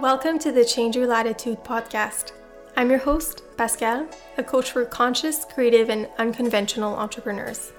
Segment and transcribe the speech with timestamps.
[0.00, 2.32] Welcome to the Change Your Latitude podcast.
[2.76, 4.06] I'm your host, Pascal,
[4.38, 7.72] a coach for conscious, creative, and unconventional entrepreneurs.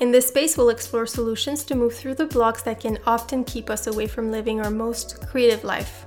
[0.00, 3.70] In this space, we'll explore solutions to move through the blocks that can often keep
[3.70, 6.06] us away from living our most creative life.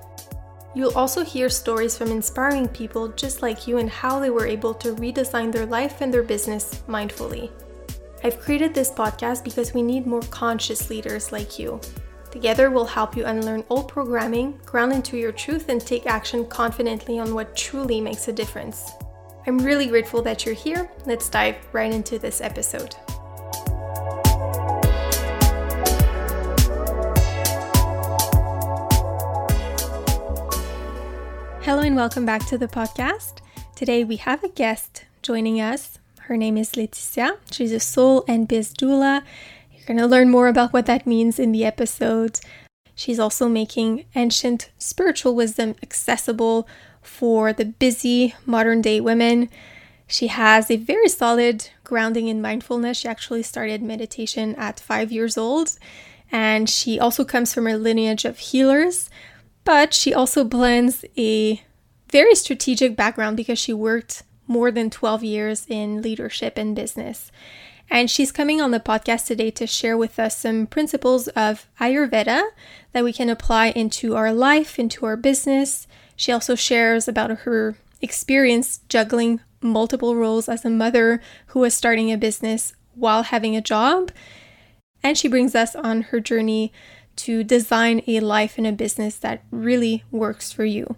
[0.73, 4.73] You'll also hear stories from inspiring people just like you and how they were able
[4.73, 7.50] to redesign their life and their business mindfully.
[8.26, 11.80] I've created this podcast because we need more conscious leaders like you.
[12.32, 17.20] Together, we'll help you unlearn old programming, ground into your truth, and take action confidently
[17.20, 18.94] on what truly makes a difference.
[19.46, 20.90] I'm really grateful that you're here.
[21.06, 22.96] Let's dive right into this episode.
[31.62, 33.42] Hello, and welcome back to the podcast.
[33.76, 36.00] Today, we have a guest joining us.
[36.28, 37.38] Her name is Leticia.
[37.52, 39.24] She's a soul and biz doula
[39.86, 42.40] you're going to learn more about what that means in the episode.
[42.95, 46.67] She's also making ancient spiritual wisdom accessible
[47.04, 49.50] for the busy modern day women.
[50.08, 52.98] She has a very solid grounding in mindfulness.
[52.98, 55.78] She actually started meditation at five years old,
[56.32, 59.10] and she also comes from a lineage of healers.
[59.66, 61.62] But she also blends a
[62.10, 67.32] very strategic background because she worked more than 12 years in leadership and business.
[67.90, 72.50] And she's coming on the podcast today to share with us some principles of Ayurveda
[72.94, 75.88] that we can apply into our life, into our business.
[76.16, 82.12] She also shares about her experience juggling multiple roles as a mother who was starting
[82.12, 84.12] a business while having a job.
[85.04, 86.73] And she brings us on her journey
[87.18, 90.96] to design a life and a business that really works for you.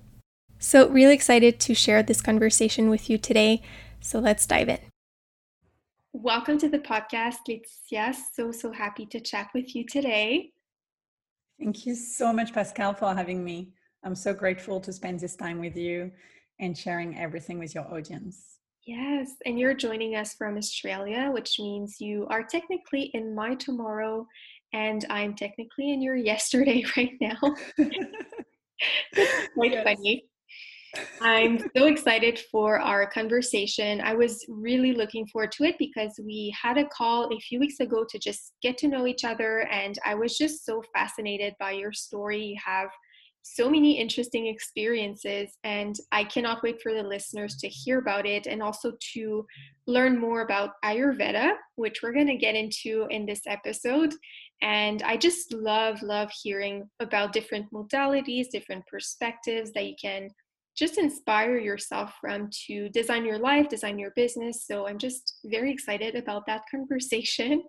[0.60, 3.62] So, really excited to share this conversation with you today.
[4.02, 4.80] So, let's dive in.
[6.14, 8.16] Welcome to the podcast, Leticia.
[8.34, 10.52] So, so happy to chat with you today.
[11.60, 13.70] Thank you so much, Pascal, for having me.
[14.04, 16.12] I'm so grateful to spend this time with you
[16.60, 18.58] and sharing everything with your audience.
[18.86, 24.26] Yes, and you're joining us from Australia, which means you are technically in my tomorrow,
[24.74, 27.38] and I'm technically in your yesterday right now.
[29.54, 29.84] quite yes.
[29.84, 30.24] funny.
[31.22, 34.02] I'm so excited for our conversation.
[34.02, 37.80] I was really looking forward to it because we had a call a few weeks
[37.80, 39.68] ago to just get to know each other.
[39.72, 42.42] And I was just so fascinated by your story.
[42.44, 42.90] You have
[43.44, 48.46] so many interesting experiences, and I cannot wait for the listeners to hear about it
[48.46, 49.46] and also to
[49.86, 54.14] learn more about Ayurveda, which we're going to get into in this episode.
[54.62, 60.30] And I just love, love hearing about different modalities, different perspectives that you can
[60.78, 64.66] just inspire yourself from to design your life, design your business.
[64.68, 67.64] So I'm just very excited about that conversation.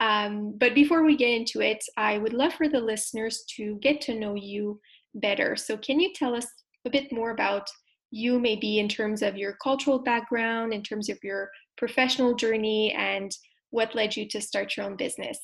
[0.00, 4.00] Um, but before we get into it, I would love for the listeners to get
[4.02, 4.78] to know you
[5.14, 5.56] better.
[5.56, 6.46] So can you tell us
[6.84, 7.68] a bit more about
[8.10, 13.30] you, maybe in terms of your cultural background, in terms of your professional journey, and
[13.70, 15.38] what led you to start your own business?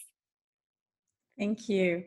[1.39, 2.05] Thank you.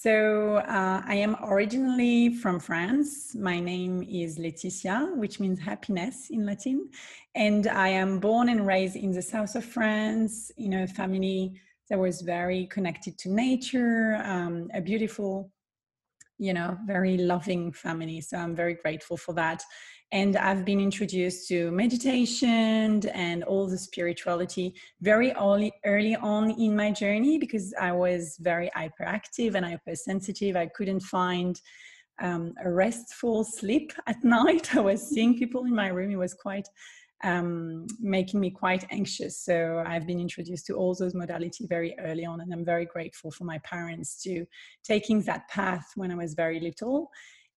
[0.00, 3.34] So uh, I am originally from France.
[3.34, 6.90] My name is Laetitia, which means happiness in Latin.
[7.34, 11.98] And I am born and raised in the south of France in a family that
[11.98, 15.50] was very connected to nature, um, a beautiful,
[16.38, 18.20] you know, very loving family.
[18.20, 19.62] So I'm very grateful for that
[20.14, 26.76] and I've been introduced to meditation and all the spirituality very early, early on in
[26.76, 30.54] my journey because I was very hyperactive and hypersensitive.
[30.54, 31.60] I couldn't find
[32.22, 34.76] um, a restful sleep at night.
[34.76, 36.12] I was seeing people in my room.
[36.12, 36.68] It was quite
[37.24, 39.40] um, making me quite anxious.
[39.40, 43.32] So I've been introduced to all those modalities very early on, and I'm very grateful
[43.32, 44.46] for my parents to
[44.84, 47.10] taking that path when I was very little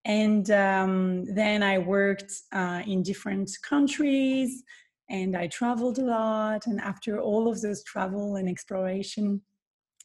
[0.06, 4.64] and um, then I worked uh, in different countries
[5.10, 6.68] and I traveled a lot.
[6.68, 9.42] And after all of those travel and exploration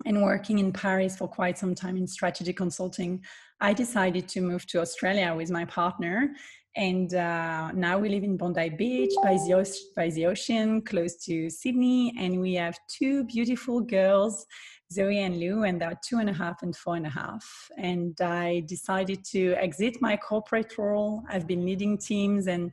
[0.04, 3.22] and working in Paris for quite some time in strategy consulting,
[3.60, 6.34] I decided to move to Australia with my partner.
[6.74, 11.50] And uh, now we live in Bondi Beach by the, by the ocean, close to
[11.50, 12.14] Sydney.
[12.18, 14.46] And we have two beautiful girls
[14.92, 17.44] Zoe and Lou, and they're two and a half and four and a half.
[17.78, 21.22] And I decided to exit my corporate role.
[21.28, 22.70] I've been leading teams and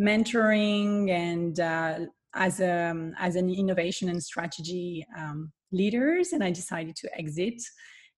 [0.00, 1.98] mentoring and uh,
[2.34, 7.62] as a um, as an innovation and strategy um, leaders, and I decided to exit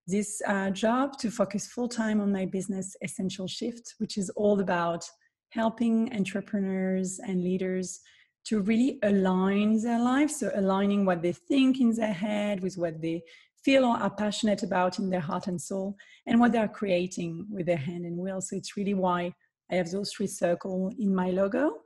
[0.06, 4.60] this uh, job to focus full time on my business essential shift, which is all
[4.60, 5.04] about
[5.50, 8.00] helping entrepreneurs and leaders
[8.46, 10.40] to really align their lives.
[10.40, 13.22] So, aligning what they think in their head with what they
[13.64, 15.96] feel or are passionate about in their heart and soul,
[16.26, 18.40] and what they are creating with their hand and will.
[18.40, 19.32] So, it's really why
[19.70, 21.78] I have those three circles in my logo.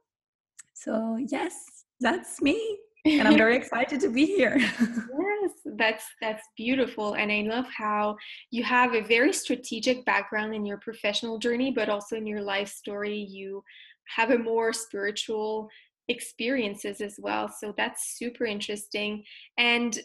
[0.74, 1.54] So, yes,
[2.00, 2.78] that's me.
[3.04, 4.56] And I'm very excited to be here.
[5.40, 8.16] yes, that's that's beautiful and I love how
[8.50, 12.68] you have a very strategic background in your professional journey but also in your life
[12.68, 13.62] story you
[14.16, 15.68] have a more spiritual
[16.10, 17.48] experiences as well.
[17.48, 19.24] So that's super interesting.
[19.56, 19.98] And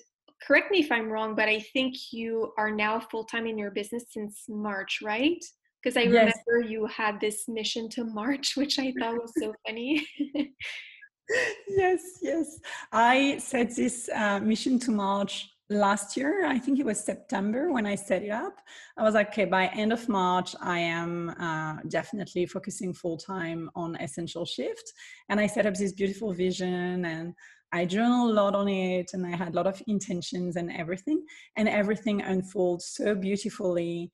[0.46, 3.72] correct me if I'm wrong, but I think you are now full time in your
[3.72, 5.44] business since March, right?
[5.82, 6.34] Because I yes.
[6.48, 10.08] remember you had this mission to March, which I thought was so funny.
[11.68, 12.60] yes, yes.
[12.92, 17.88] I set this uh, mission to March last year i think it was september when
[17.88, 18.60] i set it up
[18.98, 23.70] i was like okay by end of march i am uh, definitely focusing full time
[23.76, 24.94] on essential shift
[25.30, 27.34] and i set up this beautiful vision and
[27.72, 31.24] i journal a lot on it and i had a lot of intentions and everything
[31.58, 34.12] and everything unfolds so beautifully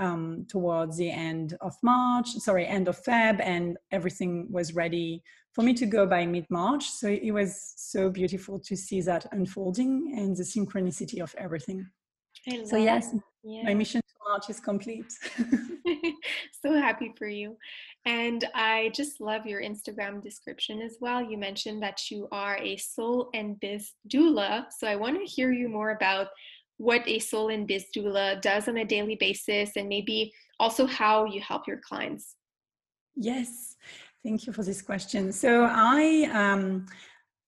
[0.00, 5.62] um, towards the end of march sorry end of feb and everything was ready for
[5.62, 6.84] me to go by mid March.
[6.84, 11.86] So it was so beautiful to see that unfolding and the synchronicity of everything.
[12.64, 13.14] So, yes,
[13.44, 13.64] yeah.
[13.64, 15.12] my mission to March is complete.
[16.64, 17.56] so happy for you.
[18.06, 21.22] And I just love your Instagram description as well.
[21.22, 24.66] You mentioned that you are a soul and biz doula.
[24.78, 26.28] So I want to hear you more about
[26.80, 31.26] what a soul and biz doula does on a daily basis and maybe also how
[31.26, 32.36] you help your clients.
[33.14, 33.76] Yes.
[34.24, 35.30] Thank you for this question.
[35.30, 36.86] So I um,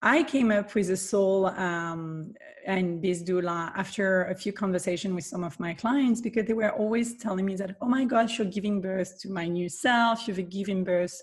[0.02, 2.34] I came up with a soul um,
[2.66, 6.72] and biz doula after a few conversations with some of my clients because they were
[6.72, 10.28] always telling me that, oh my gosh, you're giving birth to my new self.
[10.28, 11.16] you're giving birth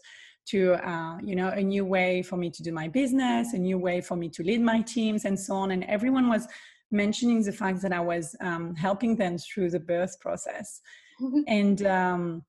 [0.48, 3.78] to uh, you know a new way for me to do my business, a new
[3.78, 5.70] way for me to lead my teams, and so on.
[5.70, 6.48] And everyone was
[6.92, 10.82] mentioning the fact that I was um, helping them through the birth process,
[11.22, 11.42] mm-hmm.
[11.48, 12.44] and um,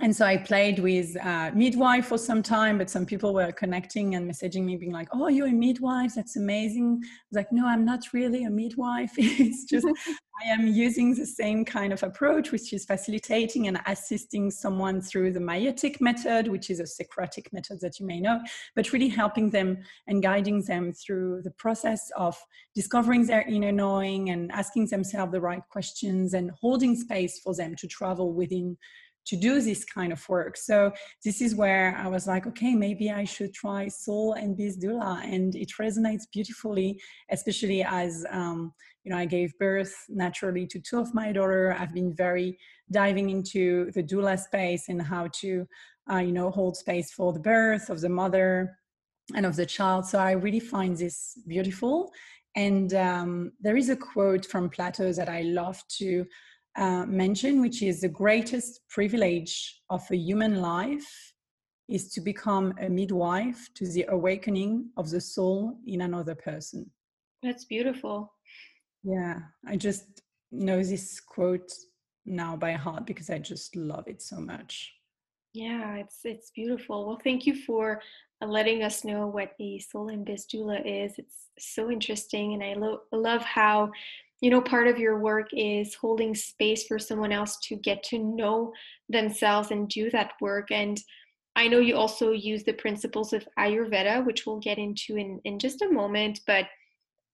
[0.00, 4.14] and so I played with uh, midwife for some time, but some people were connecting
[4.14, 6.14] and messaging me, being like, "Oh, you're a midwife?
[6.14, 9.12] That's amazing." I was like, "No, I'm not really a midwife.
[9.18, 9.86] it's just
[10.44, 15.32] I am using the same kind of approach, which is facilitating and assisting someone through
[15.32, 18.40] the maieutic method, which is a Socratic method that you may know,
[18.76, 22.36] but really helping them and guiding them through the process of
[22.74, 27.74] discovering their inner knowing and asking themselves the right questions and holding space for them
[27.76, 28.76] to travel within."
[29.28, 30.56] To do this kind of work.
[30.56, 30.92] So
[31.24, 35.22] this is where I was like, okay, maybe I should try soul and biz doula,
[35.24, 38.72] and it resonates beautifully, especially as um,
[39.04, 41.76] you know I gave birth naturally to two of my daughter.
[41.78, 42.58] I've been very
[42.90, 45.66] diving into the doula space and how to
[46.10, 48.78] uh, you know hold space for the birth of the mother
[49.34, 50.06] and of the child.
[50.06, 52.10] So I really find this beautiful.
[52.56, 56.24] And um, there is a quote from Plato that I love to
[56.78, 61.34] uh, mention, which is the greatest privilege of a human life
[61.88, 66.88] is to become a midwife to the awakening of the soul in another person.
[67.42, 68.32] That's beautiful.
[69.02, 70.22] Yeah, I just
[70.52, 71.72] know this quote
[72.24, 74.92] now by heart because I just love it so much.
[75.54, 77.06] Yeah, it's it's beautiful.
[77.06, 78.02] Well, thank you for
[78.42, 81.14] uh, letting us know what the soul and biz doula is.
[81.18, 83.90] It's so interesting, and I lo- love how
[84.40, 88.18] you know part of your work is holding space for someone else to get to
[88.18, 88.72] know
[89.08, 91.00] themselves and do that work and
[91.56, 95.58] i know you also use the principles of ayurveda which we'll get into in, in
[95.58, 96.66] just a moment but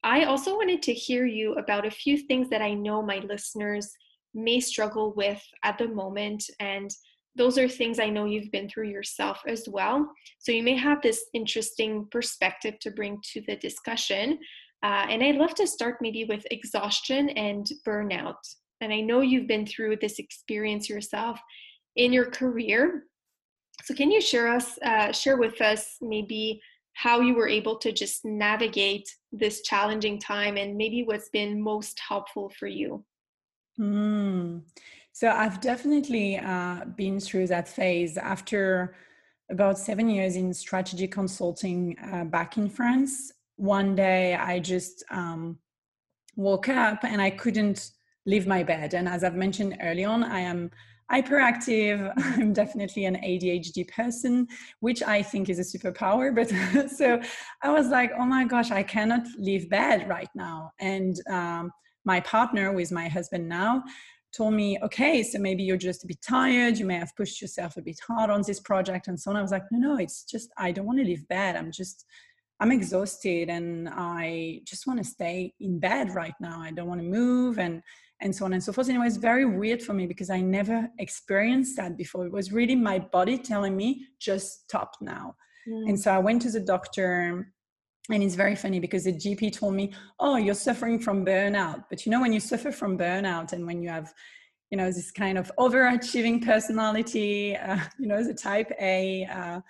[0.03, 3.93] i also wanted to hear you about a few things that i know my listeners
[4.35, 6.91] may struggle with at the moment and
[7.37, 10.09] those are things I know you've been through yourself as well.
[10.39, 14.39] So you may have this interesting perspective to bring to the discussion.
[14.85, 18.37] Uh, and I'd love to start maybe with exhaustion and burnout.
[18.83, 21.41] And I know you've been through this experience yourself
[21.97, 23.05] in your career.
[23.85, 26.61] So can you share us, uh, share with us maybe
[26.93, 31.99] how you were able to just navigate this challenging time and maybe what's been most
[32.07, 33.03] helpful for you?
[33.81, 34.65] Mm.
[35.13, 38.95] So I've definitely uh, been through that phase after
[39.51, 45.59] about seven years in strategy consulting uh, back in France one day I just um,
[46.37, 47.91] woke up and I couldn't
[48.27, 48.95] leave my bed.
[48.95, 50.71] And as I've mentioned early on, I am
[51.13, 52.13] hyperactive.
[52.17, 54.49] I'm definitely an ADHD person,
[54.81, 56.35] which I think is a superpower.
[56.35, 57.21] But so
[57.63, 60.73] I was like, oh my gosh, I cannot leave bed right now.
[60.81, 61.71] And um,
[62.05, 63.83] my partner, with my husband now,
[64.35, 66.77] told me, okay, so maybe you're just a bit tired.
[66.77, 69.37] You may have pushed yourself a bit hard on this project and so on.
[69.37, 71.57] I was like, no, no, it's just, I don't want to leave bed.
[71.57, 72.05] I'm just
[72.61, 76.61] I'm exhausted and I just want to stay in bed right now.
[76.61, 77.83] I don't want to move and
[78.21, 78.89] and so on and so forth.
[78.89, 82.27] And it was very weird for me because I never experienced that before.
[82.27, 85.35] It was really my body telling me, just stop now.
[85.69, 85.91] Mm.
[85.91, 87.53] And so I went to the doctor
[88.11, 92.05] and it's very funny because the GP told me, "Oh, you're suffering from burnout." But
[92.05, 94.13] you know, when you suffer from burnout and when you have,
[94.71, 99.61] you know, this kind of overachieving personality, uh, you know, the Type A uh,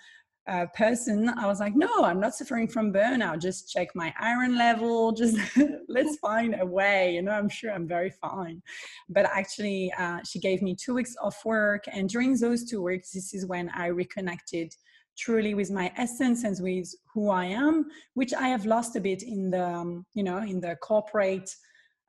[0.47, 3.41] uh, person, I was like, "No, I'm not suffering from burnout.
[3.41, 5.11] Just check my iron level.
[5.21, 5.37] Just
[5.87, 8.61] let's find a way." You know, I'm sure I'm very fine.
[9.09, 13.11] But actually, uh, she gave me two weeks off work, and during those two weeks,
[13.11, 14.73] this is when I reconnected
[15.17, 19.23] truly with my essence and with who I am, which I have lost a bit
[19.23, 21.49] in the, um, you know, in the corporate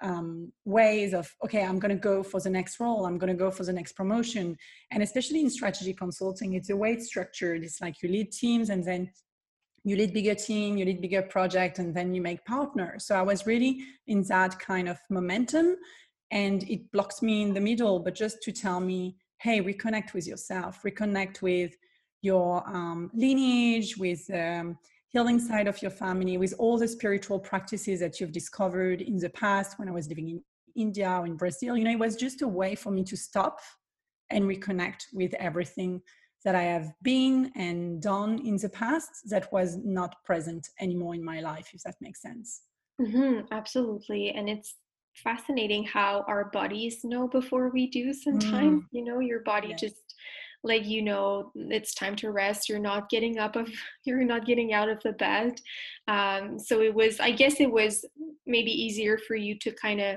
[0.02, 3.06] um, ways of, okay, I'm going to go for the next role.
[3.06, 4.56] I'm going to go for the next promotion.
[4.90, 7.62] And especially in strategy consulting, it's a way it's structured.
[7.62, 9.10] It's like you lead teams and then
[9.84, 13.06] you lead bigger team, you lead bigger project, and then you make partners.
[13.06, 15.76] So I was really in that kind of momentum
[16.30, 20.26] and it blocks me in the middle, but just to tell me, hey, reconnect with
[20.26, 21.76] yourself, reconnect with
[22.22, 24.76] your um, lineage, with um,
[25.08, 29.30] healing side of your family, with all the spiritual practices that you've discovered in the
[29.30, 30.42] past when I was living in
[30.75, 31.76] India or in Brazil.
[31.76, 33.60] You know, it was just a way for me to stop
[34.30, 36.02] and reconnect with everything
[36.44, 41.25] that I have been and done in the past that was not present anymore in
[41.25, 42.62] my life, if that makes sense.
[43.00, 44.30] Mm-hmm, absolutely.
[44.30, 44.76] And it's
[45.14, 48.82] fascinating how our bodies know before we do sometimes.
[48.82, 48.86] Mm.
[48.92, 49.80] You know, your body yes.
[49.80, 50.05] just
[50.64, 52.68] like you know it's time to rest.
[52.68, 53.68] You're not getting up of
[54.04, 55.60] you're not getting out of the bed.
[56.08, 58.04] Um, so it was i guess it was
[58.46, 60.16] maybe easier for you to kind of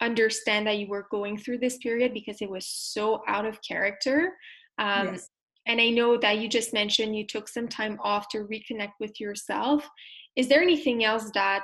[0.00, 4.32] understand that you were going through this period because it was so out of character.
[4.78, 5.28] Um, yes.
[5.66, 9.18] and i know that you just mentioned you took some time off to reconnect with
[9.20, 9.88] yourself.
[10.36, 11.62] Is there anything else that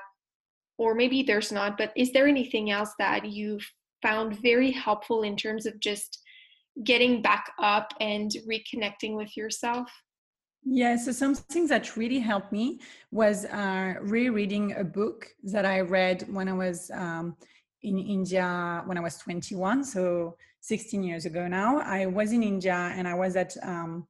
[0.79, 3.59] or maybe there's not but is there anything else that you
[4.03, 6.23] found very helpful in terms of just
[6.85, 9.89] getting back up and reconnecting with yourself?
[10.65, 16.25] Yeah, so something that really helped me was uh, rereading a book that I read
[16.33, 17.37] when I was um,
[17.83, 21.81] in India when I was 21, so 16 years ago now.
[21.81, 24.07] I was in India and I was at um,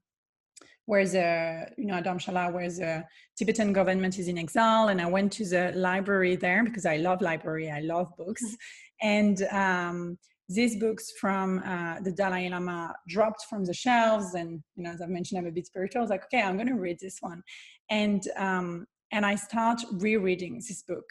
[0.85, 3.05] where the you know Dharamshala, where the
[3.37, 7.23] Tibetan government is in exile, and I went to the library there because I love
[7.23, 9.09] library, I love books, mm-hmm.
[9.09, 10.19] and um,
[10.49, 15.01] these books from uh, the Dalai Lama dropped from the shelves, and you know, as
[15.01, 16.01] I've mentioned, I'm a bit spiritual.
[16.01, 17.43] I was like, okay, I'm going to read this one,
[17.91, 21.05] and um, and I start rereading this book,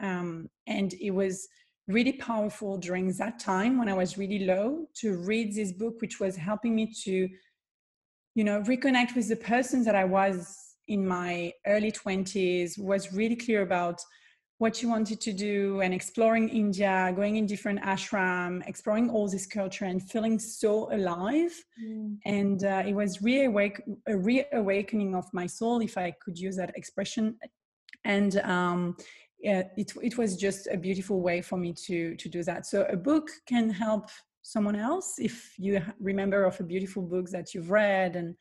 [0.00, 1.46] um, and it was
[1.86, 6.20] really powerful during that time when I was really low to read this book, which
[6.20, 7.28] was helping me to,
[8.34, 12.78] you know, reconnect with the person that I was in my early 20s.
[12.78, 14.00] Was really clear about
[14.58, 19.46] what you wanted to do and exploring India, going in different ashram, exploring all this
[19.46, 21.52] culture and feeling so alive.
[21.82, 22.18] Mm.
[22.24, 26.72] And uh, it was reawake, a reawakening of my soul, if I could use that
[26.76, 27.36] expression.
[28.04, 28.96] And um,
[29.38, 32.66] yeah, it, it was just a beautiful way for me to, to do that.
[32.66, 34.10] So a book can help
[34.42, 38.34] someone else if you remember of a beautiful book that you've read and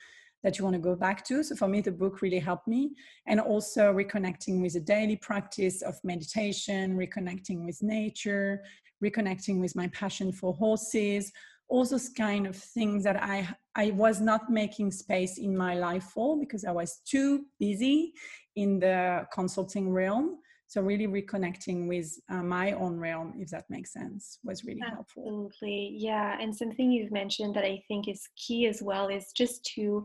[0.44, 1.44] that you want to go back to.
[1.44, 2.92] So for me, the book really helped me.
[3.26, 8.64] And also reconnecting with a daily practice of meditation, reconnecting with nature,
[9.04, 11.32] reconnecting with my passion for horses,
[11.70, 16.04] all those kind of things that I, I was not making space in my life
[16.04, 18.14] for because I was too busy
[18.56, 20.38] in the consulting realm.
[20.68, 24.96] So really reconnecting with uh, my own realm, if that makes sense, was really Absolutely.
[24.96, 25.48] helpful.
[25.48, 26.38] Absolutely, yeah.
[26.42, 30.04] And something you've mentioned that I think is key as well is just to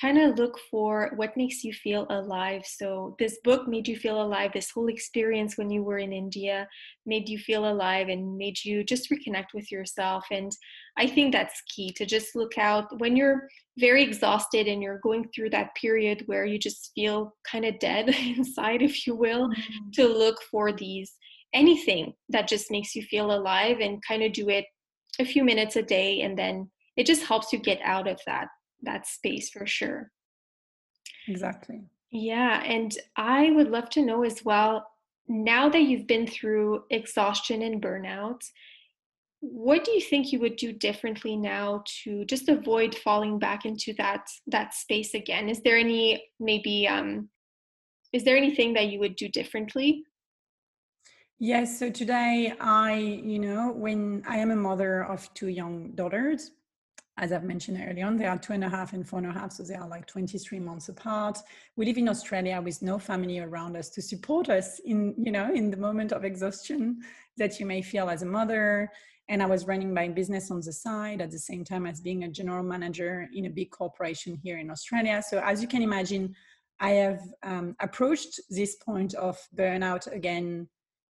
[0.00, 2.62] kind of look for what makes you feel alive.
[2.64, 4.52] So, this book made you feel alive.
[4.52, 6.68] This whole experience when you were in India
[7.06, 10.24] made you feel alive and made you just reconnect with yourself.
[10.30, 10.52] And
[10.96, 15.28] I think that's key to just look out when you're very exhausted and you're going
[15.34, 19.90] through that period where you just feel kind of dead inside, if you will, mm-hmm.
[19.94, 21.12] to look for these
[21.54, 24.66] anything that just makes you feel alive and kind of do it
[25.18, 28.48] a few minutes a day and then it just helps you get out of that
[28.82, 30.10] that space for sure.
[31.26, 31.82] Exactly.
[32.10, 32.62] Yeah.
[32.64, 34.86] And I would love to know as well
[35.28, 38.40] now that you've been through exhaustion and burnout,
[39.40, 43.92] what do you think you would do differently now to just avoid falling back into
[43.96, 47.28] that that space again is there any maybe um
[48.12, 50.02] is there anything that you would do differently
[51.38, 56.50] yes so today i you know when i am a mother of two young daughters
[57.18, 59.32] as I've mentioned earlier on, they are two and a half and four and a
[59.32, 61.38] half, so they are like 23 months apart.
[61.76, 65.52] We live in Australia with no family around us to support us in, you know,
[65.52, 67.00] in the moment of exhaustion
[67.36, 68.90] that you may feel as a mother.
[69.28, 72.22] And I was running my business on the side at the same time as being
[72.22, 75.22] a general manager in a big corporation here in Australia.
[75.28, 76.34] So as you can imagine,
[76.80, 80.68] I have um, approached this point of burnout again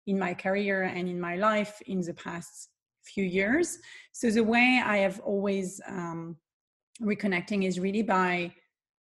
[0.06, 2.70] in my career and in my life in the past
[3.06, 3.78] few years.
[4.12, 6.36] So the way I have always um,
[7.02, 8.52] reconnecting is really by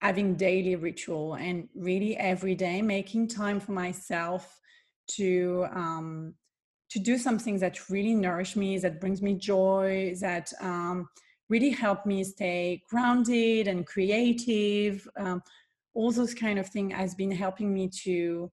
[0.00, 4.61] having daily ritual and really every day making time for myself
[5.16, 6.34] to um,
[6.90, 11.08] to do something that really nourish me, that brings me joy, that um,
[11.49, 15.06] really help me stay grounded and creative.
[15.18, 15.42] Um,
[15.94, 18.50] all those kind of things has been helping me to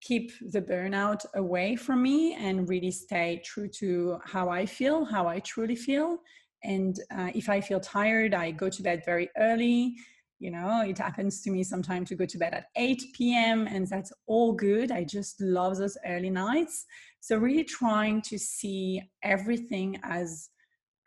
[0.00, 5.26] keep the burnout away from me and really stay true to how I feel, how
[5.26, 6.18] I truly feel.
[6.64, 9.94] And uh, if I feel tired, I go to bed very early.
[10.40, 13.88] You know, it happens to me sometimes to go to bed at 8 p.m., and
[13.88, 14.92] that's all good.
[14.92, 16.86] I just love those early nights.
[17.20, 20.50] So, really trying to see everything as,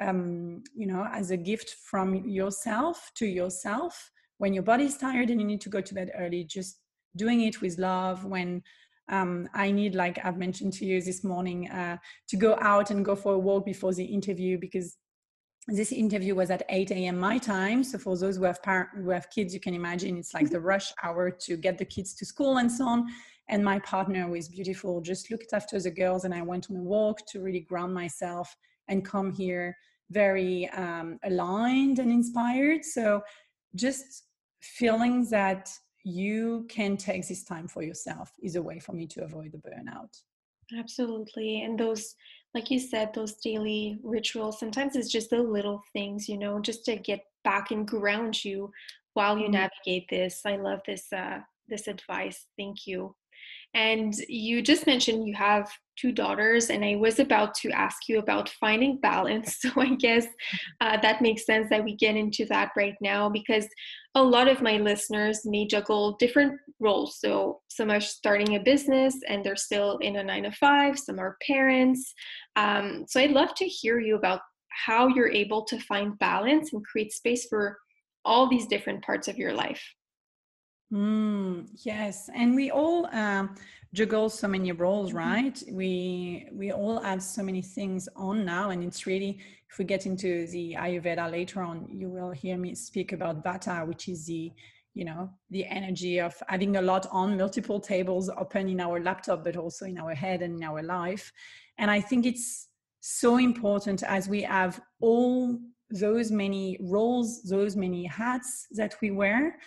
[0.01, 4.11] um, you know, as a gift from yourself to yourself.
[4.37, 6.79] When your body's tired and you need to go to bed early, just
[7.15, 8.61] doing it with love when
[9.11, 11.97] um, I need, like I've mentioned to you this morning, uh,
[12.29, 14.97] to go out and go for a walk before the interview because
[15.67, 17.19] this interview was at 8 a.m.
[17.19, 17.83] my time.
[17.83, 20.59] So for those who have parent, who have kids, you can imagine it's like the
[20.59, 23.05] rush hour to get the kids to school and so on.
[23.49, 26.81] And my partner was beautiful, just looked after the girls, and I went on a
[26.81, 28.55] walk to really ground myself
[28.87, 29.75] and come here
[30.09, 32.83] very um, aligned and inspired.
[32.83, 33.21] So
[33.75, 34.23] just
[34.61, 35.69] feeling that
[36.03, 39.57] you can take this time for yourself is a way for me to avoid the
[39.57, 40.21] burnout.
[40.77, 42.15] Absolutely and those
[42.53, 46.85] like you said those daily rituals sometimes it's just the little things you know just
[46.85, 48.71] to get back and ground you
[49.13, 49.53] while you mm-hmm.
[49.53, 50.41] navigate this.
[50.45, 52.47] I love this uh this advice.
[52.57, 53.15] Thank you
[53.73, 58.19] and you just mentioned you have two daughters, and I was about to ask you
[58.19, 59.59] about finding balance.
[59.61, 60.25] So I guess
[60.81, 63.67] uh, that makes sense that we get into that right now because
[64.15, 67.19] a lot of my listeners may juggle different roles.
[67.19, 71.19] So some are starting a business and they're still in a nine to five, some
[71.19, 72.13] are parents.
[72.55, 74.41] Um, so I'd love to hear you about
[74.85, 77.77] how you're able to find balance and create space for
[78.25, 79.83] all these different parts of your life.
[80.91, 83.55] Mm, yes, and we all um,
[83.93, 85.17] juggle so many roles, mm-hmm.
[85.17, 85.63] right?
[85.71, 90.05] We we all have so many things on now, and it's really if we get
[90.05, 94.51] into the Ayurveda later on, you will hear me speak about Vata, which is the
[94.93, 99.45] you know the energy of having a lot on multiple tables open in our laptop,
[99.45, 101.31] but also in our head and in our life.
[101.77, 102.67] And I think it's
[102.99, 105.57] so important as we have all
[105.89, 109.57] those many roles, those many hats that we wear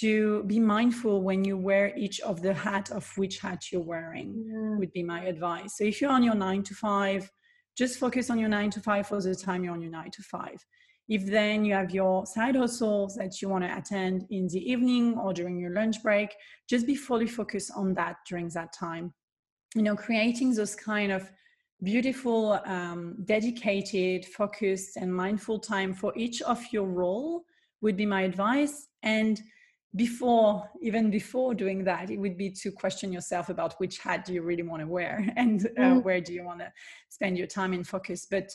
[0.00, 4.44] to be mindful when you wear each of the hat of which hat you're wearing
[4.46, 4.78] yeah.
[4.78, 5.76] would be my advice.
[5.76, 7.30] So if you're on your nine to five
[7.76, 10.22] just focus on your nine to five for the time you're on your nine to
[10.22, 10.64] five.
[11.08, 15.18] If then you have your side hustles that you want to attend in the evening
[15.18, 16.34] or during your lunch break
[16.68, 19.12] just be fully focused on that during that time.
[19.74, 21.30] You know creating those kind of
[21.82, 27.42] beautiful um, dedicated focused and mindful time for each of your role
[27.80, 28.88] would be my advice.
[29.02, 29.40] And
[29.94, 34.32] before even before doing that it would be to question yourself about which hat do
[34.32, 36.02] you really want to wear and uh, mm.
[36.02, 36.72] where do you want to
[37.08, 38.50] spend your time and focus but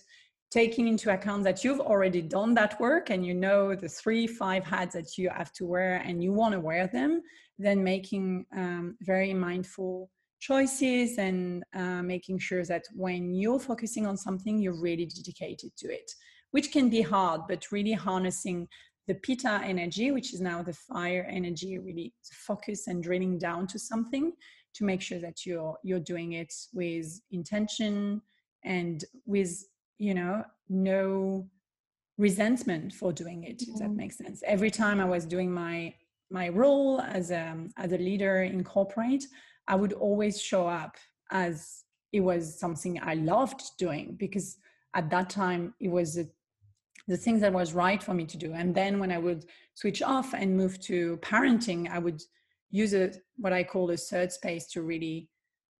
[0.49, 4.63] taking into account that you've already done that work and you know the three five
[4.63, 7.21] hats that you have to wear and you want to wear them
[7.59, 14.17] then making um, very mindful choices and uh, making sure that when you're focusing on
[14.17, 16.09] something you're really dedicated to it
[16.51, 18.67] which can be hard but really harnessing
[19.07, 23.79] the pitta energy, which is now the fire energy, really focus and drilling down to
[23.79, 24.33] something
[24.77, 28.21] to make sure that you're you're doing it with intention
[28.63, 29.65] and with
[29.97, 31.49] you know no
[32.17, 33.97] resentment for doing it if that mm-hmm.
[33.97, 35.93] makes sense every time i was doing my
[36.29, 39.23] my role as a as a leader in corporate
[39.67, 40.95] i would always show up
[41.31, 44.57] as it was something i loved doing because
[44.95, 46.25] at that time it was a
[47.07, 48.53] the things that was right for me to do.
[48.53, 52.21] And then when i would switch off and move to parenting i would
[52.71, 55.29] use a what i call a third space to really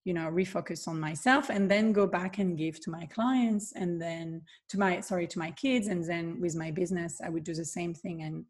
[0.04, 4.00] you know refocus on myself and then go back and give to my clients and
[4.00, 5.88] then to my sorry to my kids.
[5.88, 8.44] And then with my business i would do the same thing and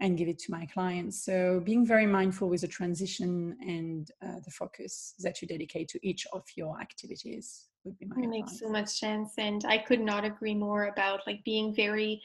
[0.00, 1.24] and give it to my clients.
[1.24, 6.08] So being very mindful with the transition and uh, the focus that you dedicate to
[6.08, 10.00] each of your activities would be my it makes so much sense and i could
[10.00, 12.20] not agree more about like being very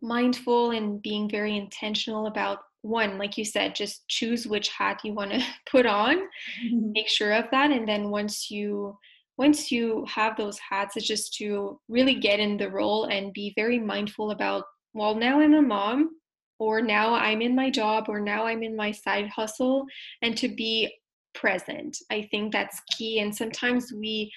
[0.00, 5.12] mindful and being very intentional about one like you said just choose which hat you
[5.12, 6.92] want to put on mm-hmm.
[6.92, 8.96] make sure of that and then once you
[9.36, 13.52] once you have those hats it's just to really get in the role and be
[13.56, 16.10] very mindful about well now i'm a mom
[16.60, 19.84] or now i'm in my job or now i'm in my side hustle
[20.22, 20.92] and to be
[21.34, 24.30] present i think that's key and sometimes we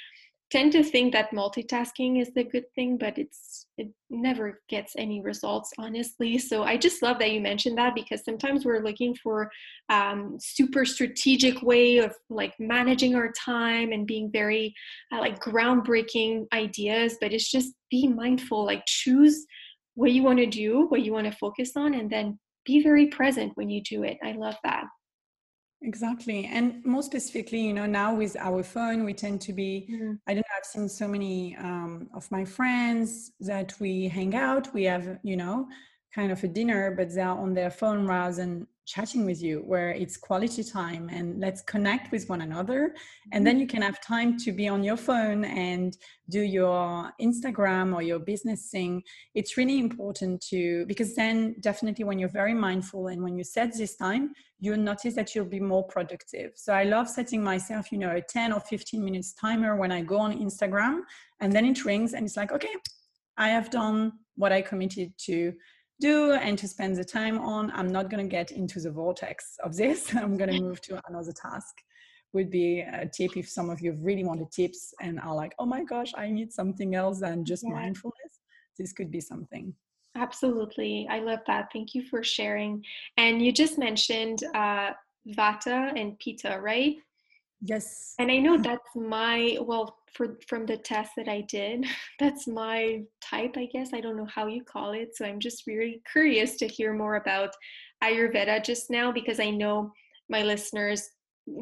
[0.51, 5.21] tend to think that multitasking is the good thing but it's it never gets any
[5.21, 6.37] results honestly.
[6.37, 9.49] So i just love that you mentioned that because sometimes we're looking for
[9.89, 14.73] um, super strategic way of like managing our time and being very
[15.13, 19.45] uh, like groundbreaking ideas but it's just be mindful like choose
[19.95, 23.07] what you want to do what you want to focus on and then be very
[23.07, 24.17] present when you do it.
[24.23, 24.85] I love that
[25.83, 26.45] Exactly.
[26.45, 30.13] And more specifically, you know, now with our phone, we tend to be, mm-hmm.
[30.27, 34.71] I don't know, I've seen so many um, of my friends that we hang out,
[34.75, 35.67] we have, you know,
[36.13, 39.91] kind of a dinner, but they're on their phone rather than chatting with you where
[39.91, 42.93] it's quality time and let's connect with one another.
[43.31, 43.43] And mm-hmm.
[43.45, 45.95] then you can have time to be on your phone and
[46.29, 49.01] do your instagram or your business thing.
[49.33, 53.77] It's really important to because then definitely when you're very mindful and when you set
[53.77, 56.51] this time you'll notice that you'll be more productive.
[56.55, 60.01] So i love setting myself you know a 10 or 15 minutes timer when i
[60.01, 61.01] go on instagram
[61.39, 62.75] and then it rings and it's like okay
[63.37, 65.53] i have done what i committed to
[66.01, 67.71] do and to spend the time on.
[67.71, 70.13] I'm not going to get into the vortex of this.
[70.15, 71.73] I'm going to move to another task.
[72.33, 75.65] Would be a tip if some of you really wanted tips and are like, oh
[75.65, 77.73] my gosh, I need something else than just yeah.
[77.73, 78.39] mindfulness.
[78.77, 79.73] This could be something.
[80.15, 81.07] Absolutely.
[81.09, 81.69] I love that.
[81.71, 82.83] Thank you for sharing.
[83.17, 84.91] And you just mentioned uh,
[85.37, 86.95] Vata and Pitta, right?
[87.61, 88.15] Yes.
[88.17, 91.85] And I know that's my, well, for from the test that I did.
[92.19, 93.93] That's my type, I guess.
[93.93, 95.15] I don't know how you call it.
[95.15, 97.51] So I'm just really curious to hear more about
[98.03, 99.91] Ayurveda just now because I know
[100.29, 101.09] my listeners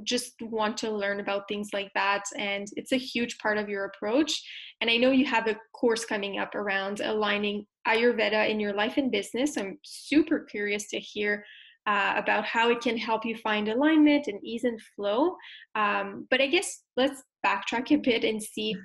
[0.04, 3.86] just want to learn about things like that and it's a huge part of your
[3.86, 4.44] approach
[4.82, 8.98] and i know you have a course coming up around aligning ayurveda in your life
[8.98, 11.46] and business i'm super curious to hear
[11.88, 15.36] uh, about how it can help you find alignment and ease and flow.
[15.76, 18.76] Um, but i guess let's backtrack a bit and see.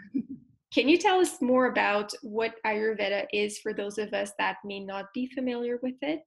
[0.75, 4.81] Can you tell us more about what ayurveda is for those of us that may
[4.81, 6.21] not be familiar with it?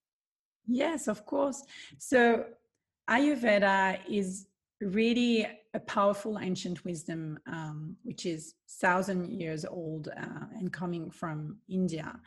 [0.67, 1.63] Yes of course.
[1.97, 2.45] So
[3.10, 4.47] ayurveda is
[4.82, 11.58] really a powerful ancient wisdom um, which is thousand years old uh, and coming from
[11.67, 12.19] india.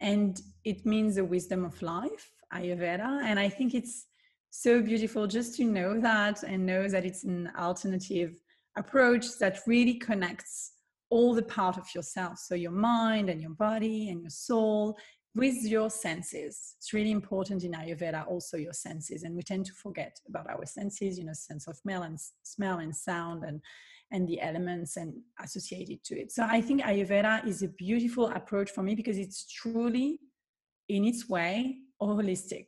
[0.00, 4.06] And it means the wisdom of life ayurveda and i think it's
[4.50, 8.36] so beautiful just to know that and know that it's an alternative
[8.76, 10.74] approach that really connects
[11.10, 12.38] all the part of yourself.
[12.38, 14.96] So your mind and your body and your soul
[15.34, 16.76] with your senses.
[16.78, 20.64] It's really important in ayurveda also your senses and we tend to forget about our
[20.64, 23.60] senses you know sense of smell and smell and sound and
[24.12, 26.30] and the elements and associated to it.
[26.30, 30.20] So i think ayurveda is a beautiful approach for me because it's truly
[30.88, 32.66] in its way holistic.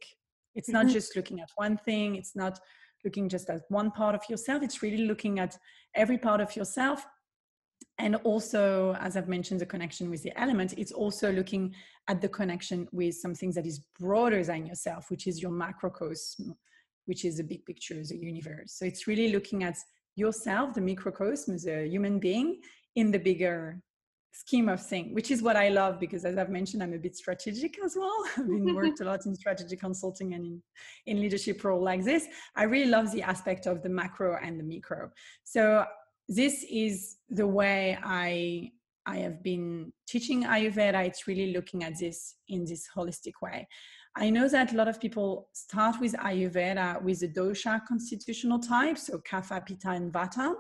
[0.55, 0.95] It's not mm-hmm.
[0.95, 2.59] just looking at one thing it's not
[3.05, 5.57] looking just at one part of yourself it's really looking at
[5.95, 7.07] every part of yourself.
[7.99, 11.75] And also as i've mentioned the connection with the element it's also looking
[12.09, 16.55] at the connection with something that is broader than yourself which is your macrocosm
[17.07, 18.73] which is the big picture the universe.
[18.73, 19.77] So it's really looking at
[20.17, 22.61] yourself the microcosm as a human being
[22.97, 23.81] in the bigger
[24.39, 27.17] scheme of thing, which is what I love because as I've mentioned, I'm a bit
[27.17, 28.17] strategic as well.
[28.37, 30.63] I've been worked a lot in strategy consulting and in,
[31.07, 32.27] in leadership role like this.
[32.55, 35.11] I really love the aspect of the macro and the micro.
[35.45, 35.85] So
[36.29, 38.71] this is the way I
[39.09, 41.07] I have been teaching Ayurveda.
[41.07, 43.69] It's really looking at this in this holistic way.
[44.17, 48.99] I know that a lot of people start with Ayurveda with the dosha constitutional type,
[48.99, 50.55] so Kapha, Pitta, and Vata.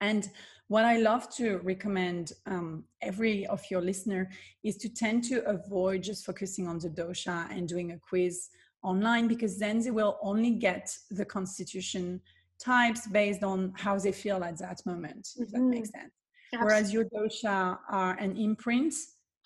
[0.00, 0.28] And
[0.68, 4.30] what I love to recommend um, every of your listener
[4.64, 8.48] is to tend to avoid just focusing on the dosha and doing a quiz
[8.82, 12.20] online because then they will only get the constitution
[12.58, 16.00] types based on how they feel at that moment, if that makes mm-hmm.
[16.00, 16.12] sense.
[16.52, 16.66] Absolutely.
[16.66, 18.94] Whereas your dosha are an imprint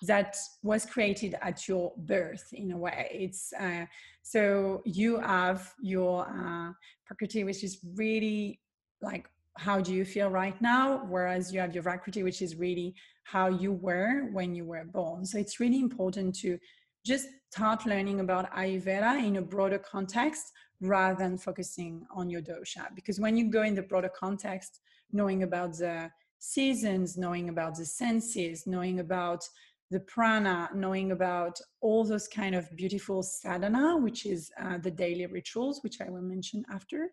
[0.03, 3.07] that was created at your birth in a way.
[3.11, 3.85] It's uh,
[4.23, 6.71] so you have your uh,
[7.05, 8.59] prakriti, which is really
[9.01, 9.27] like
[9.61, 11.05] how do you feel right now?
[11.05, 15.23] Whereas you have your Prakriti which is really how you were when you were born.
[15.23, 16.57] So it's really important to
[17.05, 22.83] just start learning about ayurveda in a broader context rather than focusing on your dosha.
[22.95, 27.85] Because when you go in the broader context knowing about the seasons knowing about the
[27.85, 29.43] senses knowing about
[29.91, 35.25] the prana, knowing about all those kind of beautiful sadhana, which is uh, the daily
[35.25, 37.09] rituals, which I will mention after,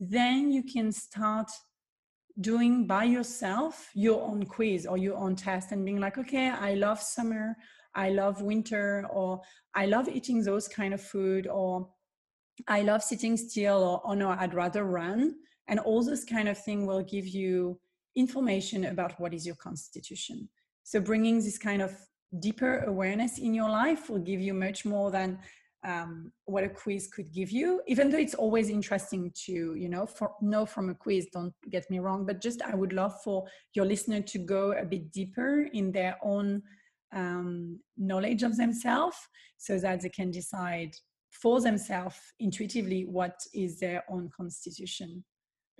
[0.00, 1.50] then you can start
[2.40, 6.74] doing by yourself your own quiz or your own test and being like, okay, I
[6.74, 7.56] love summer,
[7.94, 9.40] I love winter, or
[9.74, 11.88] I love eating those kind of food, or
[12.68, 15.34] I love sitting still, or oh no, I'd rather run.
[15.68, 17.78] And all this kind of thing will give you
[18.16, 20.48] information about what is your constitution.
[20.84, 21.96] So bringing this kind of
[22.40, 25.38] deeper awareness in your life will give you much more than
[25.84, 30.06] um, what a quiz could give you even though it's always interesting to you know
[30.06, 33.44] for, know from a quiz don't get me wrong but just i would love for
[33.74, 36.62] your listener to go a bit deeper in their own
[37.12, 39.16] um, knowledge of themselves
[39.58, 40.92] so that they can decide
[41.30, 45.24] for themselves intuitively what is their own constitution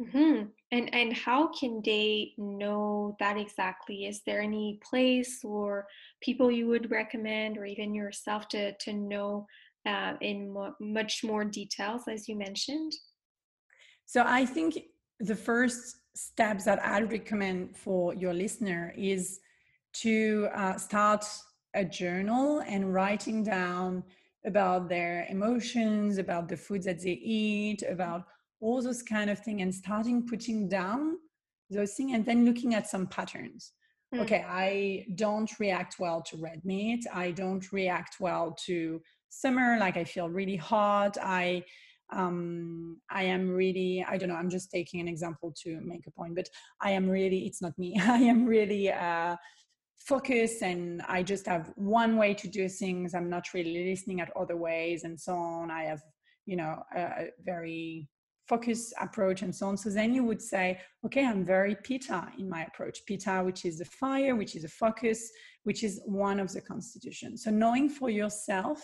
[0.00, 0.46] Mm-hmm.
[0.72, 4.06] And and how can they know that exactly?
[4.06, 5.86] Is there any place or
[6.22, 9.46] people you would recommend, or even yourself, to to know
[9.86, 12.92] uh, in mo- much more details, as you mentioned?
[14.06, 14.78] So I think
[15.20, 19.40] the first steps that I'd recommend for your listener is
[19.94, 21.24] to uh, start
[21.74, 24.04] a journal and writing down
[24.44, 28.24] about their emotions, about the foods that they eat, about
[28.60, 31.18] all those kind of things and starting putting down
[31.70, 33.72] those things and then looking at some patterns
[34.14, 34.20] mm.
[34.20, 39.00] okay i don't react well to red meat i don't react well to
[39.32, 41.62] summer like i feel really hot i
[42.12, 46.10] um i am really i don't know i'm just taking an example to make a
[46.10, 46.48] point but
[46.82, 49.34] i am really it's not me i am really uh
[49.96, 54.36] focused and i just have one way to do things i'm not really listening at
[54.36, 56.02] other ways and so on i have
[56.44, 58.08] you know a very
[58.48, 59.76] focused approach and so on.
[59.76, 62.98] So then you would say, okay, I'm very pitta in my approach.
[63.06, 65.30] Pitta, which is the fire, which is a focus,
[65.62, 67.44] which is one of the constitutions.
[67.44, 68.82] So knowing for yourself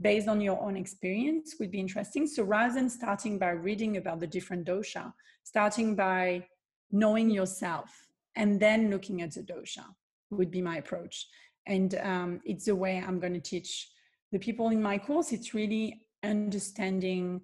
[0.00, 2.26] based on your own experience would be interesting.
[2.26, 6.46] So rather than starting by reading about the different dosha, starting by
[6.90, 7.90] knowing yourself
[8.36, 9.84] and then looking at the dosha
[10.30, 11.26] would be my approach.
[11.66, 13.90] And um, it's the way I'm going to teach
[14.30, 15.32] the people in my course.
[15.32, 17.40] It's really understanding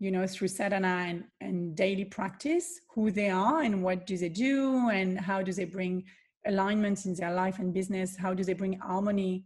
[0.00, 4.28] you know through sadhana and, and daily practice who they are and what do they
[4.28, 6.04] do and how do they bring
[6.46, 9.44] alignment in their life and business how do they bring harmony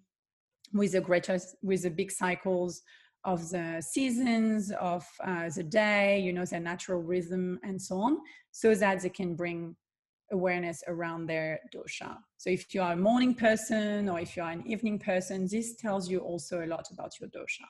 [0.72, 2.82] with the greater with the big cycles
[3.24, 8.18] of the seasons of uh, the day you know their natural rhythm and so on
[8.50, 9.76] so that they can bring
[10.32, 14.50] awareness around their dosha so if you are a morning person or if you are
[14.50, 17.66] an evening person this tells you also a lot about your dosha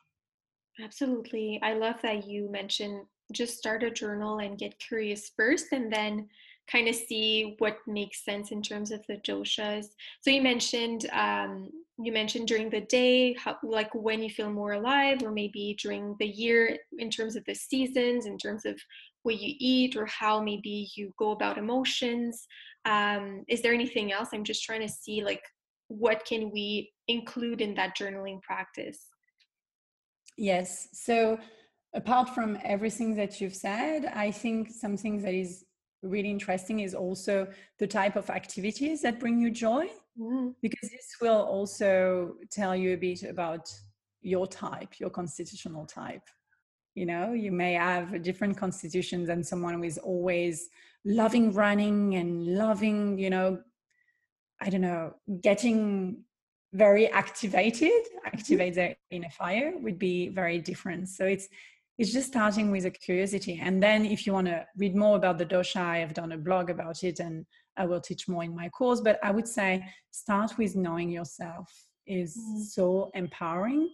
[0.83, 1.61] Absolutely.
[1.62, 6.29] I love that you mentioned just start a journal and get curious first and then
[6.73, 9.87] kind of see what makes sense in terms of the doshas.
[10.23, 14.73] So you mentioned um, you mentioned during the day, how, like when you feel more
[14.73, 18.81] alive, or maybe during the year in terms of the seasons, in terms of
[19.23, 22.47] what you eat, or how maybe you go about emotions.
[22.87, 24.31] Um, is there anything else?
[24.33, 25.43] I'm just trying to see like
[25.89, 29.01] what can we include in that journaling practice.
[30.37, 30.89] Yes.
[30.93, 31.39] So
[31.95, 35.65] apart from everything that you've said, I think something that is
[36.03, 37.47] really interesting is also
[37.79, 39.88] the type of activities that bring you joy,
[40.19, 40.55] mm.
[40.61, 43.73] because this will also tell you a bit about
[44.21, 46.23] your type, your constitutional type.
[46.95, 50.69] You know, you may have a different constitution than someone who is always
[51.05, 53.61] loving running and loving, you know,
[54.61, 56.25] I don't know, getting
[56.73, 58.27] very activated, mm-hmm.
[58.27, 61.09] activate their inner fire would be very different.
[61.09, 61.49] So it's
[62.03, 63.61] it's just starting with a curiosity.
[63.62, 66.37] And then if you want to read more about the dosha, I have done a
[66.37, 69.01] blog about it and I will teach more in my course.
[69.01, 71.73] But I would say start with knowing yourself
[72.09, 72.65] is mm.
[72.65, 73.88] so empowering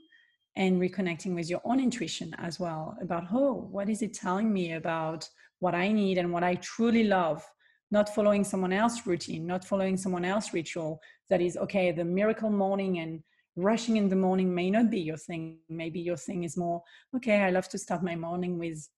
[0.57, 4.73] and reconnecting with your own intuition as well about oh what is it telling me
[4.73, 7.45] about what i need and what i truly love
[7.91, 12.51] not following someone else's routine, not following someone else's ritual that is, okay, the miracle
[12.51, 13.23] morning and
[13.59, 15.59] rushing in the morning may not be your thing.
[15.69, 16.83] Maybe your thing is more,
[17.17, 18.89] okay, I love to start my morning with,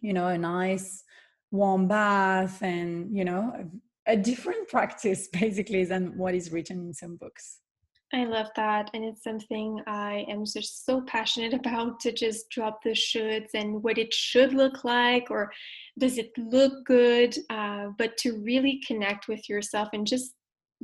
[0.00, 1.04] you know, a nice
[1.50, 3.52] warm bath and, you know,
[4.06, 7.58] a, a different practice basically than what is written in some books.
[8.12, 8.90] I love that.
[8.92, 13.82] And it's something I am just so passionate about to just drop the shoulds and
[13.82, 15.52] what it should look like or
[15.98, 17.36] does it look good?
[17.50, 20.34] Uh, but to really connect with yourself and just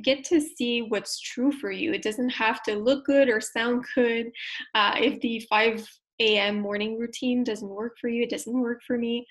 [0.02, 1.92] get to see what's true for you.
[1.92, 4.30] It doesn't have to look good or sound good.
[4.74, 5.88] Uh, if the 5
[6.20, 6.61] a.m.
[6.61, 9.26] morning routine doesn't work for you, it doesn't work for me.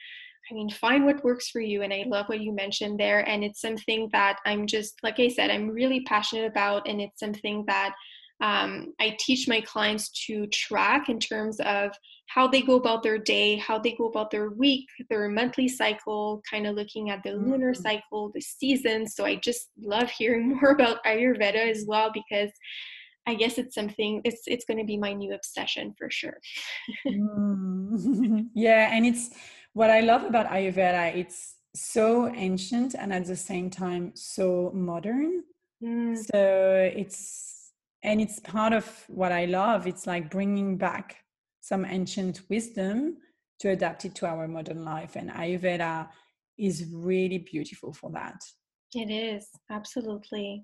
[0.50, 1.82] I mean, find what works for you.
[1.82, 3.28] And I love what you mentioned there.
[3.28, 6.88] And it's something that I'm just, like I said, I'm really passionate about.
[6.88, 7.96] And it's something that
[8.42, 11.92] um, I teach my clients to track in terms of
[12.28, 16.42] how they go about their day, how they go about their week, their monthly cycle,
[16.50, 19.16] kind of looking at the lunar cycle, the seasons.
[19.16, 22.52] So I just love hearing more about Ayurveda as well because
[23.28, 26.38] I guess it's something it's it's going to be my new obsession for sure.
[27.08, 28.48] mm.
[28.54, 29.32] Yeah, and it's
[29.74, 31.16] what I love about Ayurveda.
[31.16, 35.44] It's so ancient and at the same time so modern.
[35.84, 36.18] Mm.
[36.18, 37.72] So it's
[38.04, 39.88] and it's part of what I love.
[39.88, 41.25] It's like bringing back
[41.66, 43.18] some ancient wisdom
[43.58, 46.08] to adapt it to our modern life, and Ayurveda
[46.60, 48.40] is really beautiful for that.
[48.94, 50.64] It is absolutely.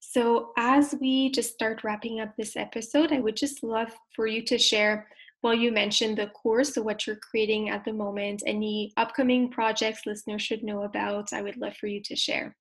[0.00, 4.42] So, as we just start wrapping up this episode, I would just love for you
[4.46, 5.06] to share.
[5.40, 10.04] Well, you mentioned the course, so what you're creating at the moment, any upcoming projects
[10.04, 12.56] listeners should know about, I would love for you to share.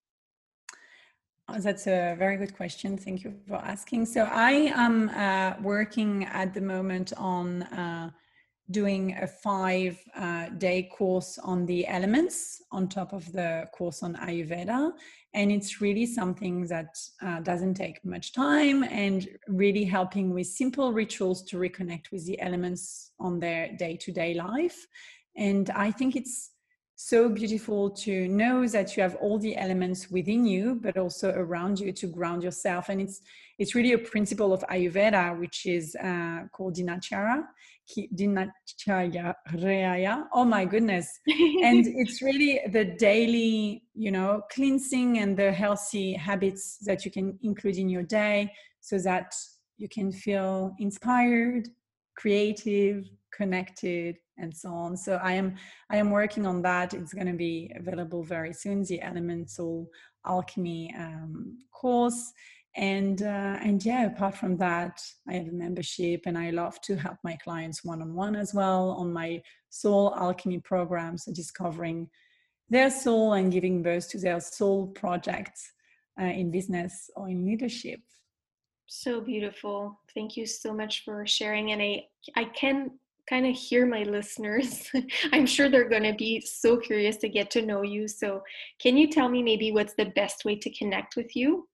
[1.52, 2.96] Oh, that's a very good question.
[2.96, 4.06] Thank you for asking.
[4.06, 8.12] So, I am uh, working at the moment on uh,
[8.70, 14.16] doing a five uh, day course on the elements on top of the course on
[14.18, 14.92] Ayurveda.
[15.34, 20.94] And it's really something that uh, doesn't take much time and really helping with simple
[20.94, 24.86] rituals to reconnect with the elements on their day to day life.
[25.36, 26.52] And I think it's
[27.02, 31.80] so beautiful to know that you have all the elements within you but also around
[31.80, 32.90] you to ground yourself.
[32.90, 33.22] And it's
[33.58, 37.46] it's really a principle of ayurveda which is uh, called dinacharya
[38.18, 39.34] dinacharya
[40.34, 41.08] oh my goodness.
[41.64, 47.40] And it's really the daily you know cleansing and the healthy habits that you can
[47.44, 49.34] include in your day so that
[49.78, 51.70] you can feel inspired
[52.18, 53.06] creative
[53.42, 54.92] connected and so on.
[55.06, 55.50] So i am
[55.94, 56.94] i am working on that.
[56.94, 59.74] It's going to be available very soon the elemental
[60.26, 61.34] alchemy um,
[61.82, 62.22] course.
[62.76, 64.96] And uh, and yeah apart from that
[65.30, 69.08] i have a membership and i love to help my clients one-on-one as well on
[69.22, 69.42] my
[69.82, 72.00] soul alchemy program so discovering
[72.76, 75.62] their soul and giving birth to their soul projects
[76.22, 78.02] uh, in business or in leadership.
[78.92, 80.00] So beautiful.
[80.16, 81.92] Thank you so much for sharing and i
[82.42, 82.78] i can
[83.30, 84.90] kind of hear my listeners.
[85.32, 88.08] I'm sure they're going to be so curious to get to know you.
[88.08, 88.42] So,
[88.82, 91.68] can you tell me maybe what's the best way to connect with you?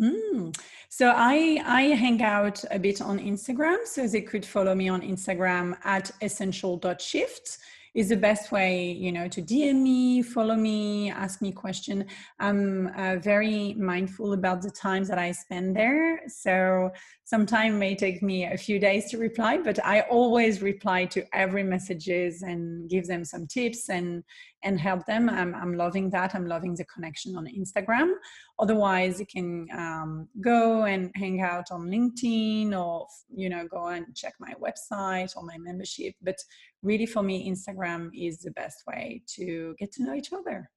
[0.00, 0.56] Mm.
[0.88, 5.02] So I I hang out a bit on Instagram, so they could follow me on
[5.02, 7.58] Instagram at essential.shift
[7.94, 12.06] is the best way you know to dm me follow me ask me question.
[12.38, 16.20] I'm uh, very mindful about the times that i spend there.
[16.28, 16.90] So
[17.24, 21.62] sometimes may take me a few days to reply but i always reply to every
[21.62, 24.22] messages and give them some tips and
[24.62, 25.28] and help them.
[25.28, 26.34] I'm, I'm loving that.
[26.34, 28.12] I'm loving the connection on instagram.
[28.58, 34.06] Otherwise you can um, go and hang out on linkedin or you know go and
[34.14, 36.14] check my website or my membership.
[36.22, 36.38] But
[36.82, 40.70] really for me instagram is the best way to get to know each other.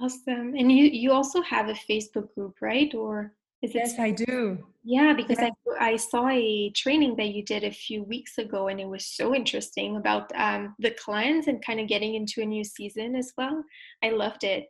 [0.00, 0.54] Awesome.
[0.56, 2.94] And you you also have a facebook group right?
[2.94, 4.58] Or is yes i do.
[4.82, 5.50] Yeah because yeah.
[5.78, 9.04] I, I saw a training that you did a few weeks ago and it was
[9.04, 13.32] so interesting about um, the cleanse and kind of getting into a new season as
[13.36, 13.62] well.
[14.02, 14.66] I loved it.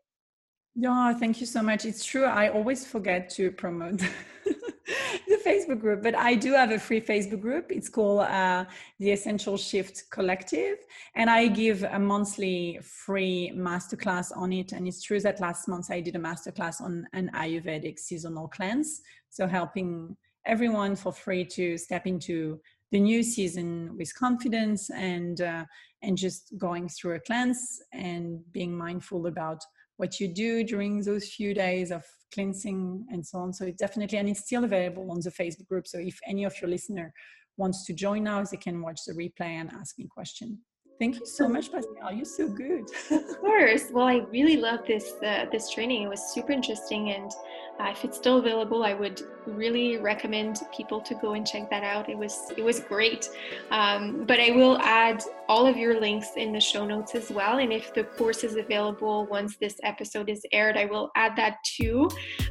[0.74, 1.84] Yeah thank you so much.
[1.84, 4.02] It's true i always forget to promote
[5.28, 7.70] the Facebook group, but I do have a free Facebook group.
[7.70, 8.64] It's called uh,
[8.98, 10.78] the Essential Shift Collective,
[11.14, 14.72] and I give a monthly free masterclass on it.
[14.72, 19.02] And it's true that last month I did a masterclass on an Ayurvedic seasonal cleanse,
[19.28, 25.64] so helping everyone for free to step into the new season with confidence and uh,
[26.02, 29.62] and just going through a cleanse and being mindful about
[30.00, 33.52] what you do during those few days of cleansing and so on.
[33.52, 35.86] So it definitely, and it's still available on the Facebook group.
[35.86, 37.12] So if any of your listener
[37.58, 40.58] wants to join now, they can watch the replay and ask me question.
[40.98, 42.12] Thank you so much, Pascal.
[42.12, 42.84] You're so good.
[43.10, 43.84] of course.
[43.92, 46.02] Well, I really love this uh, this training.
[46.02, 47.30] It was super interesting, and
[47.78, 51.82] uh, if it's still available, I would really recommend people to go and check that
[51.82, 52.08] out.
[52.10, 53.30] It was it was great.
[53.70, 57.58] Um, but I will add all of your links in the show notes as well.
[57.58, 61.56] And if the course is available once this episode is aired, I will add that
[61.64, 62.10] too.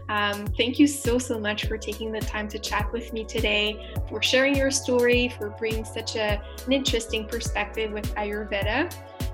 [0.09, 3.93] Um, thank you so so much for taking the time to chat with me today,
[4.09, 8.91] for sharing your story, for bringing such a, an interesting perspective with Ayurveda.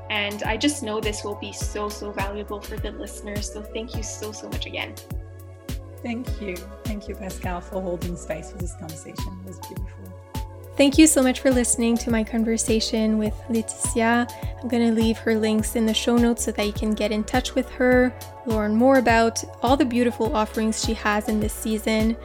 [0.09, 3.51] And I just know this will be so, so valuable for the listeners.
[3.51, 4.93] So thank you so, so much again.
[6.05, 6.55] Thank you.
[6.83, 9.39] Thank you, Pascal, for holding space for this conversation.
[9.43, 10.43] It was beautiful.
[10.77, 14.31] Thank you so much for listening to my conversation with Leticia.
[14.61, 17.11] I'm going to leave her links in the show notes so that you can get
[17.11, 18.13] in touch with her,
[18.45, 22.15] learn more about all the beautiful offerings she has in this season.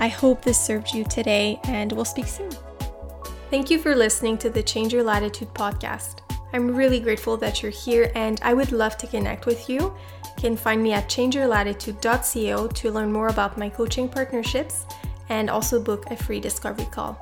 [0.00, 2.52] I hope this served you today, and we'll speak soon.
[3.50, 6.20] Thank you for listening to the Change Your Latitude podcast.
[6.54, 9.94] I'm really grateful that you're here, and I would love to connect with you.
[10.36, 14.86] Can find me at changeyourlatitude.co to learn more about my coaching partnerships
[15.28, 17.20] and also book a free discovery call.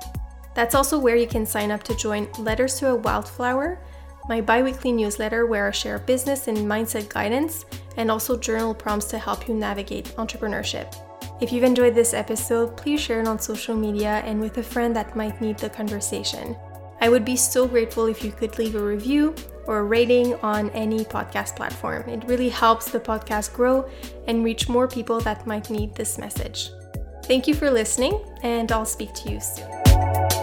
[0.54, 3.80] That's also where you can sign up to join Letters to a Wildflower,
[4.28, 7.64] my bi weekly newsletter where I share business and mindset guidance
[7.96, 10.94] and also journal prompts to help you navigate entrepreneurship.
[11.40, 14.94] If you've enjoyed this episode, please share it on social media and with a friend
[14.96, 16.56] that might need the conversation.
[17.04, 19.34] I would be so grateful if you could leave a review
[19.66, 22.08] or a rating on any podcast platform.
[22.08, 23.86] It really helps the podcast grow
[24.26, 26.70] and reach more people that might need this message.
[27.24, 30.33] Thank you for listening, and I'll speak to you soon.